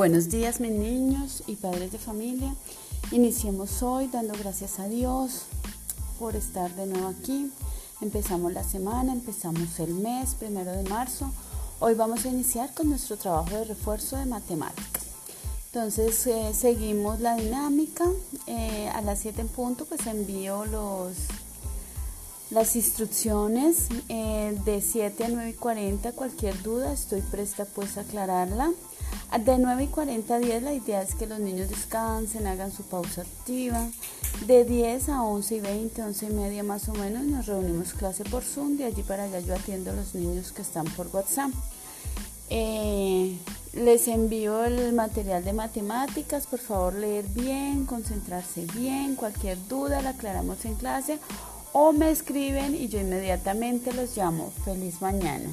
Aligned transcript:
Buenos 0.00 0.30
días 0.30 0.60
mis 0.60 0.72
niños 0.72 1.42
y 1.46 1.56
padres 1.56 1.92
de 1.92 1.98
familia. 1.98 2.54
Iniciemos 3.10 3.82
hoy 3.82 4.06
dando 4.06 4.32
gracias 4.32 4.78
a 4.78 4.88
Dios 4.88 5.42
por 6.18 6.36
estar 6.36 6.74
de 6.74 6.86
nuevo 6.86 7.08
aquí. 7.08 7.52
Empezamos 8.00 8.54
la 8.54 8.64
semana, 8.64 9.12
empezamos 9.12 9.78
el 9.78 9.92
mes, 9.92 10.36
primero 10.36 10.72
de 10.72 10.84
marzo. 10.84 11.30
Hoy 11.80 11.92
vamos 11.92 12.24
a 12.24 12.30
iniciar 12.30 12.72
con 12.72 12.88
nuestro 12.88 13.18
trabajo 13.18 13.50
de 13.50 13.64
refuerzo 13.66 14.16
de 14.16 14.24
matemáticas. 14.24 15.02
Entonces 15.66 16.26
eh, 16.26 16.54
seguimos 16.54 17.20
la 17.20 17.36
dinámica. 17.36 18.06
Eh, 18.46 18.88
a 18.94 19.02
las 19.02 19.18
7 19.18 19.42
en 19.42 19.48
punto 19.48 19.84
pues 19.84 20.06
envío 20.06 20.64
los, 20.64 21.12
las 22.48 22.74
instrucciones 22.74 23.88
eh, 24.08 24.58
de 24.64 24.80
7 24.80 25.24
a 25.24 25.28
9 25.28 25.50
y 25.50 25.52
40. 25.52 26.12
Cualquier 26.12 26.62
duda 26.62 26.90
estoy 26.90 27.20
presta 27.20 27.66
pues 27.66 27.98
a 27.98 28.00
aclararla. 28.00 28.70
De 29.38 29.58
9 29.58 29.84
y 29.84 29.86
40 29.86 30.34
a 30.34 30.38
10 30.40 30.62
la 30.64 30.72
idea 30.72 31.02
es 31.02 31.14
que 31.14 31.26
los 31.26 31.38
niños 31.38 31.70
descansen, 31.70 32.48
hagan 32.48 32.72
su 32.72 32.82
pausa 32.82 33.22
activa. 33.22 33.88
De 34.46 34.64
10 34.64 35.08
a 35.08 35.22
11 35.22 35.56
y 35.56 35.60
20, 35.60 36.02
11 36.02 36.26
y 36.26 36.30
media 36.30 36.62
más 36.64 36.88
o 36.88 36.92
menos 36.92 37.24
nos 37.24 37.46
reunimos 37.46 37.94
clase 37.94 38.24
por 38.24 38.42
Zoom. 38.42 38.76
De 38.76 38.84
allí 38.84 39.02
para 39.02 39.24
allá 39.24 39.38
yo 39.40 39.54
atiendo 39.54 39.92
a 39.92 39.94
los 39.94 40.14
niños 40.14 40.50
que 40.50 40.62
están 40.62 40.84
por 40.96 41.06
WhatsApp. 41.12 41.50
Eh, 42.50 43.38
les 43.72 44.08
envío 44.08 44.64
el 44.64 44.92
material 44.92 45.44
de 45.44 45.52
matemáticas, 45.52 46.48
por 46.48 46.58
favor 46.58 46.94
leer 46.94 47.24
bien, 47.28 47.86
concentrarse 47.86 48.66
bien, 48.74 49.14
cualquier 49.14 49.56
duda 49.68 50.02
la 50.02 50.10
aclaramos 50.10 50.64
en 50.64 50.74
clase 50.74 51.20
o 51.72 51.92
me 51.92 52.10
escriben 52.10 52.74
y 52.74 52.88
yo 52.88 53.00
inmediatamente 53.00 53.92
los 53.92 54.16
llamo. 54.16 54.52
Feliz 54.64 55.00
mañana. 55.00 55.48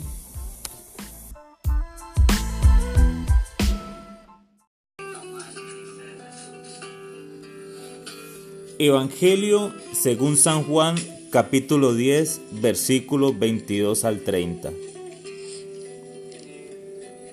Evangelio 8.80 9.74
según 9.92 10.38
San 10.38 10.64
Juan 10.64 10.96
capítulo 11.32 11.96
10 11.96 12.62
versículos 12.62 13.40
22 13.40 14.06
al 14.06 14.20
30. 14.20 14.72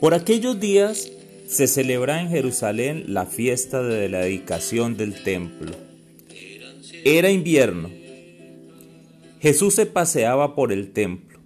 Por 0.00 0.14
aquellos 0.14 0.58
días 0.58 1.12
se 1.46 1.66
celebra 1.66 2.22
en 2.22 2.30
Jerusalén 2.30 3.04
la 3.08 3.26
fiesta 3.26 3.82
de 3.82 4.08
la 4.08 4.20
dedicación 4.20 4.96
del 4.96 5.22
templo. 5.22 5.72
Era 7.04 7.30
invierno. 7.30 7.90
Jesús 9.40 9.74
se 9.74 9.84
paseaba 9.84 10.54
por 10.54 10.72
el 10.72 10.92
templo, 10.92 11.40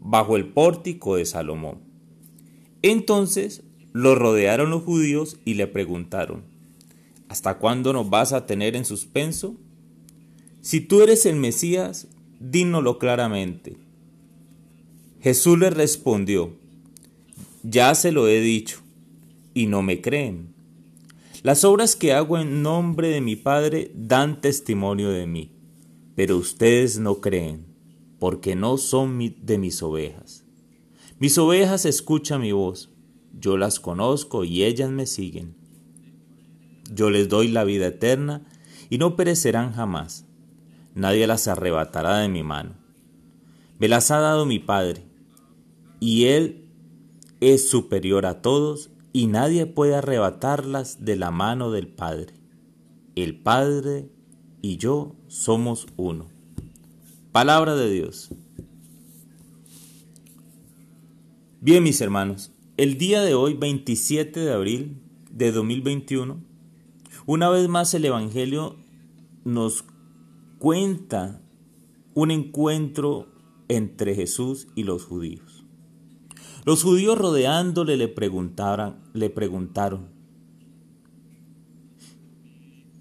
bajo 0.00 0.36
el 0.36 0.48
pórtico 0.48 1.16
de 1.16 1.24
Salomón. 1.24 1.78
Entonces 2.82 3.62
lo 3.94 4.14
rodearon 4.14 4.68
los 4.68 4.82
judíos 4.82 5.38
y 5.46 5.54
le 5.54 5.66
preguntaron, 5.66 6.51
¿Hasta 7.32 7.56
cuándo 7.56 7.94
nos 7.94 8.10
vas 8.10 8.34
a 8.34 8.44
tener 8.44 8.76
en 8.76 8.84
suspenso? 8.84 9.56
Si 10.60 10.82
tú 10.82 11.00
eres 11.00 11.24
el 11.24 11.36
Mesías, 11.36 12.06
dínoslo 12.40 12.98
claramente. 12.98 13.78
Jesús 15.18 15.58
le 15.58 15.70
respondió, 15.70 16.54
ya 17.62 17.94
se 17.94 18.12
lo 18.12 18.28
he 18.28 18.42
dicho, 18.42 18.82
y 19.54 19.64
no 19.64 19.80
me 19.80 20.02
creen. 20.02 20.52
Las 21.42 21.64
obras 21.64 21.96
que 21.96 22.12
hago 22.12 22.36
en 22.36 22.60
nombre 22.60 23.08
de 23.08 23.22
mi 23.22 23.34
Padre 23.34 23.90
dan 23.94 24.42
testimonio 24.42 25.08
de 25.08 25.26
mí, 25.26 25.52
pero 26.14 26.36
ustedes 26.36 26.98
no 26.98 27.22
creen, 27.22 27.64
porque 28.18 28.56
no 28.56 28.76
son 28.76 29.18
de 29.40 29.56
mis 29.56 29.82
ovejas. 29.82 30.44
Mis 31.18 31.38
ovejas 31.38 31.86
escuchan 31.86 32.42
mi 32.42 32.52
voz, 32.52 32.90
yo 33.40 33.56
las 33.56 33.80
conozco 33.80 34.44
y 34.44 34.64
ellas 34.64 34.90
me 34.90 35.06
siguen 35.06 35.61
yo 36.94 37.10
les 37.10 37.28
doy 37.28 37.48
la 37.48 37.64
vida 37.64 37.86
eterna 37.86 38.42
y 38.90 38.98
no 38.98 39.16
perecerán 39.16 39.72
jamás. 39.72 40.26
Nadie 40.94 41.26
las 41.26 41.48
arrebatará 41.48 42.18
de 42.18 42.28
mi 42.28 42.42
mano. 42.42 42.74
Me 43.78 43.88
las 43.88 44.10
ha 44.10 44.18
dado 44.18 44.46
mi 44.46 44.58
Padre, 44.58 45.02
y 45.98 46.24
Él 46.26 46.66
es 47.40 47.68
superior 47.68 48.26
a 48.26 48.42
todos, 48.42 48.90
y 49.12 49.26
nadie 49.26 49.66
puede 49.66 49.94
arrebatarlas 49.94 51.04
de 51.04 51.16
la 51.16 51.30
mano 51.30 51.70
del 51.70 51.88
Padre. 51.88 52.34
El 53.16 53.40
Padre 53.40 54.08
y 54.60 54.76
yo 54.76 55.16
somos 55.28 55.86
uno. 55.96 56.28
Palabra 57.32 57.74
de 57.74 57.90
Dios. 57.90 58.30
Bien, 61.60 61.82
mis 61.82 62.00
hermanos, 62.00 62.52
el 62.76 62.98
día 62.98 63.22
de 63.22 63.34
hoy, 63.34 63.54
27 63.54 64.40
de 64.40 64.52
abril 64.52 65.00
de 65.30 65.52
2021, 65.52 66.51
una 67.26 67.48
vez 67.50 67.68
más 67.68 67.94
el 67.94 68.04
Evangelio 68.04 68.76
nos 69.44 69.84
cuenta 70.58 71.40
un 72.14 72.30
encuentro 72.30 73.28
entre 73.68 74.14
Jesús 74.14 74.68
y 74.74 74.84
los 74.84 75.04
judíos. 75.04 75.64
Los 76.64 76.82
judíos 76.82 77.18
rodeándole 77.18 77.96
le 77.96 78.08
preguntaron, 78.08 78.96
le 79.14 79.30
preguntaron, 79.30 80.10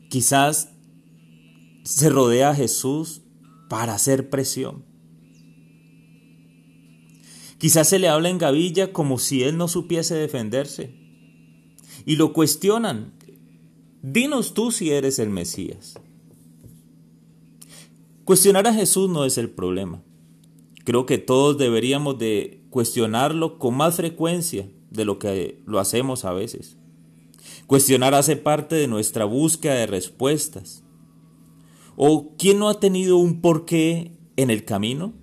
quizás 0.09 0.73
se 1.83 2.09
rodea 2.09 2.49
a 2.49 2.55
Jesús 2.55 3.21
para 3.69 3.93
hacer 3.93 4.29
presión. 4.29 4.83
Quizás 7.59 7.89
se 7.89 7.99
le 7.99 8.09
habla 8.09 8.29
en 8.29 8.39
gavilla 8.39 8.91
como 8.91 9.19
si 9.19 9.43
él 9.43 9.57
no 9.57 9.67
supiese 9.67 10.15
defenderse. 10.15 10.95
Y 12.05 12.15
lo 12.15 12.33
cuestionan 12.33 13.13
Dinos 14.03 14.55
tú 14.55 14.71
si 14.71 14.91
eres 14.91 15.19
el 15.19 15.29
Mesías. 15.29 15.93
Cuestionar 18.25 18.67
a 18.67 18.73
Jesús 18.73 19.09
no 19.09 19.25
es 19.25 19.37
el 19.37 19.49
problema. 19.49 20.01
Creo 20.83 21.05
que 21.05 21.19
todos 21.19 21.59
deberíamos 21.59 22.17
de 22.17 22.63
cuestionarlo 22.71 23.59
con 23.59 23.75
más 23.75 23.97
frecuencia 23.97 24.67
de 24.89 25.05
lo 25.05 25.19
que 25.19 25.61
lo 25.67 25.79
hacemos 25.79 26.25
a 26.25 26.33
veces. 26.33 26.77
Cuestionar 27.67 28.15
hace 28.15 28.35
parte 28.37 28.75
de 28.75 28.87
nuestra 28.87 29.25
búsqueda 29.25 29.75
de 29.75 29.85
respuestas. 29.85 30.83
¿O 31.95 32.35
quién 32.39 32.57
no 32.57 32.69
ha 32.69 32.79
tenido 32.79 33.17
un 33.17 33.39
porqué 33.39 34.17
en 34.35 34.49
el 34.49 34.65
camino? 34.65 35.13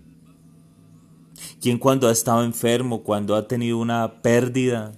¿Quién 1.60 1.78
cuando 1.78 2.06
ha 2.06 2.12
estado 2.12 2.44
enfermo, 2.44 3.02
cuando 3.02 3.34
ha 3.34 3.48
tenido 3.48 3.78
una 3.78 4.22
pérdida, 4.22 4.92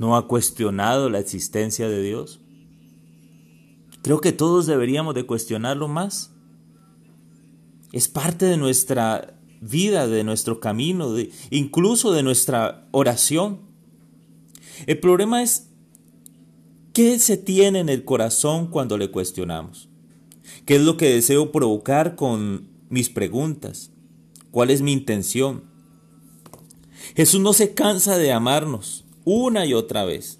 no 0.00 0.16
ha 0.16 0.26
cuestionado 0.26 1.10
la 1.10 1.18
existencia 1.18 1.86
de 1.86 2.02
Dios? 2.02 2.40
Creo 4.00 4.22
que 4.22 4.32
todos 4.32 4.64
deberíamos 4.64 5.14
de 5.14 5.26
cuestionarlo 5.26 5.88
más. 5.88 6.32
Es 7.92 8.08
parte 8.08 8.46
de 8.46 8.56
nuestra 8.56 9.38
vida, 9.60 10.06
de 10.06 10.24
nuestro 10.24 10.58
camino, 10.58 11.12
de, 11.12 11.30
incluso 11.50 12.12
de 12.12 12.22
nuestra 12.22 12.88
oración. 12.92 13.60
El 14.86 14.98
problema 15.00 15.42
es 15.42 15.68
qué 16.94 17.18
se 17.18 17.36
tiene 17.36 17.80
en 17.80 17.90
el 17.90 18.02
corazón 18.06 18.68
cuando 18.68 18.96
le 18.96 19.10
cuestionamos. 19.10 19.90
¿Qué 20.64 20.76
es 20.76 20.80
lo 20.80 20.96
que 20.96 21.10
deseo 21.10 21.52
provocar 21.52 22.16
con 22.16 22.70
mis 22.88 23.10
preguntas? 23.10 23.90
¿Cuál 24.50 24.70
es 24.70 24.80
mi 24.80 24.92
intención? 24.92 25.64
Jesús 27.14 27.42
no 27.42 27.52
se 27.52 27.74
cansa 27.74 28.16
de 28.16 28.32
amarnos 28.32 29.04
una 29.24 29.66
y 29.66 29.74
otra 29.74 30.04
vez. 30.04 30.38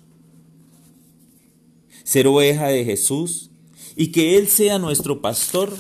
Ser 2.05 2.27
oveja 2.27 2.69
de 2.69 2.85
Jesús 2.85 3.51
y 3.97 4.09
que 4.09 4.37
Él 4.39 4.49
sea 4.49 4.79
nuestro 4.79 5.21
pastor 5.21 5.73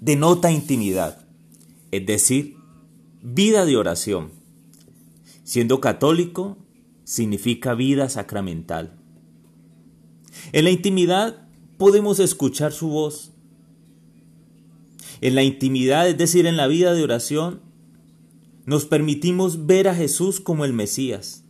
denota 0.00 0.52
intimidad, 0.52 1.26
es 1.90 2.04
decir, 2.06 2.56
vida 3.22 3.64
de 3.64 3.76
oración. 3.76 4.32
Siendo 5.44 5.80
católico 5.80 6.58
significa 7.04 7.74
vida 7.74 8.08
sacramental. 8.08 8.98
En 10.52 10.64
la 10.64 10.70
intimidad 10.70 11.48
podemos 11.78 12.18
escuchar 12.18 12.72
su 12.72 12.88
voz. 12.88 13.32
En 15.20 15.34
la 15.34 15.42
intimidad, 15.42 16.08
es 16.08 16.18
decir, 16.18 16.46
en 16.46 16.56
la 16.56 16.66
vida 16.66 16.92
de 16.92 17.02
oración, 17.02 17.60
nos 18.66 18.86
permitimos 18.86 19.66
ver 19.66 19.88
a 19.88 19.94
Jesús 19.94 20.40
como 20.40 20.64
el 20.64 20.72
Mesías, 20.72 21.44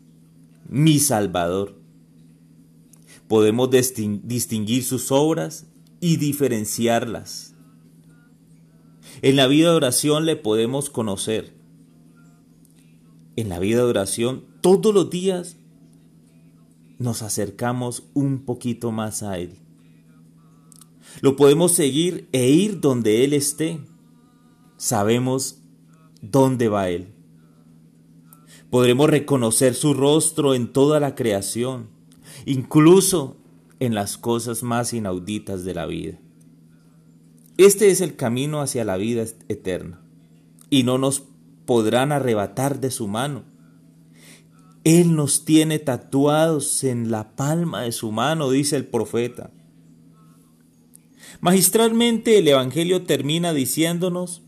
mi 0.69 0.99
Salvador. 0.99 1.79
Podemos 3.29 3.71
distinguir 3.71 4.85
sus 4.85 5.13
obras 5.13 5.67
y 6.01 6.17
diferenciarlas. 6.17 7.55
En 9.23 9.37
la 9.37 9.47
vida 9.47 9.71
de 9.71 9.77
oración 9.77 10.27
le 10.27 10.37
podemos 10.37 10.91
conocer. 10.91 11.55
En 13.37 13.49
la 13.49 13.59
vida 13.59 13.79
de 13.79 13.85
oración 13.85 14.45
todos 14.61 14.93
los 14.95 15.11
días 15.11 15.57
nos 16.99 17.23
acercamos 17.23 18.05
un 18.15 18.45
poquito 18.45 18.93
más 18.93 19.23
a 19.23 19.39
Él. 19.39 19.59
Lo 21.21 21.37
podemos 21.37 21.73
seguir 21.73 22.29
e 22.33 22.51
ir 22.51 22.81
donde 22.81 23.25
Él 23.25 23.33
esté. 23.33 23.81
Sabemos 24.77 25.64
dónde 26.31 26.69
va 26.69 26.89
Él. 26.89 27.15
Podremos 28.71 29.09
reconocer 29.09 29.75
su 29.75 29.95
rostro 29.95 30.55
en 30.55 30.73
toda 30.73 31.01
la 31.01 31.15
creación, 31.15 31.91
incluso 32.45 33.37
en 33.81 33.95
las 33.95 34.19
cosas 34.19 34.63
más 34.63 34.93
inauditas 34.93 35.65
de 35.65 35.75
la 35.75 35.87
vida. 35.87 36.19
Este 37.57 37.91
es 37.91 38.01
el 38.01 38.17
camino 38.17 38.61
hacia 38.61 38.85
la 38.85 38.97
vida 38.97 39.25
eterna, 39.49 40.03
y 40.71 40.83
no 40.83 40.99
nos 40.99 41.23
podrán 41.67 42.11
arrebatar 42.11 42.81
de 42.81 42.91
su 42.91 43.07
mano. 43.07 43.45
Él 44.83 45.15
nos 45.15 45.45
tiene 45.45 45.79
tatuados 45.79 46.85
en 46.85 47.11
la 47.11 47.37
palma 47.37 47.83
de 47.83 47.93
su 47.93 48.13
mano, 48.13 48.51
dice 48.51 48.77
el 48.77 48.87
profeta. 48.87 49.51
Magistralmente 51.41 52.39
el 52.39 52.49
Evangelio 52.49 53.05
termina 53.05 53.53
diciéndonos, 53.53 54.43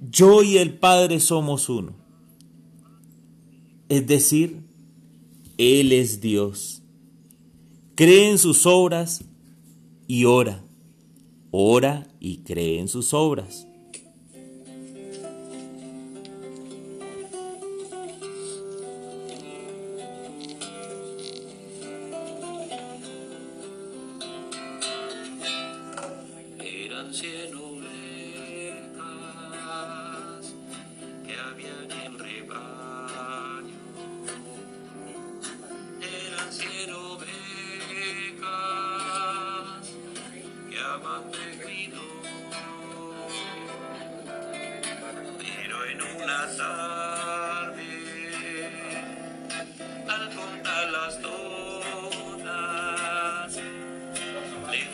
yo 0.00 0.42
y 0.42 0.58
el 0.58 0.78
Padre 0.78 1.20
somos 1.20 1.68
uno. 1.68 1.94
Es 3.88 4.06
decir, 4.06 4.62
Él 5.56 5.92
es 5.92 6.20
Dios. 6.20 6.82
Cree 7.94 8.30
en 8.30 8.38
sus 8.38 8.66
obras 8.66 9.24
y 10.06 10.24
ora. 10.24 10.64
Ora 11.50 12.08
y 12.20 12.38
cree 12.38 12.80
en 12.80 12.88
sus 12.88 13.14
obras. 13.14 13.67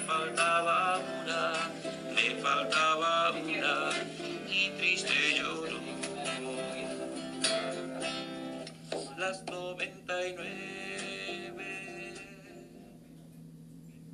Faltaba 0.06 0.98
una, 0.98 1.70
le 2.14 2.36
faltaba 2.42 3.30
una, 3.32 3.90
y 4.48 4.70
triste 4.78 5.23